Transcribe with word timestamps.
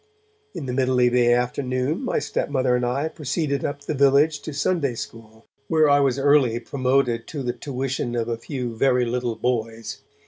In 0.55 0.65
the 0.65 0.73
middle 0.73 0.99
of 0.99 1.11
the 1.13 1.31
afternoon, 1.31 2.01
my 2.03 2.17
stepmother 2.17 2.75
and 2.75 2.83
I 2.83 3.07
proceeded 3.07 3.63
up 3.63 3.83
the 3.83 3.93
village 3.93 4.39
to 4.41 4.51
Sunday 4.51 4.95
School, 4.95 5.45
where 5.67 5.87
I 5.87 5.99
was 5.99 6.17
early 6.17 6.59
promoted 6.59 7.27
to 7.27 7.43
the 7.43 7.53
tuition 7.53 8.15
of 8.15 8.27
a 8.27 8.35
few 8.39 8.75
very 8.75 9.05
little 9.05 9.35
boys. 9.35 10.01